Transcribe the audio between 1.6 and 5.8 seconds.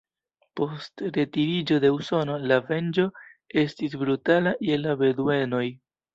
de Usono, la venĝo estis brutala je la beduenoj.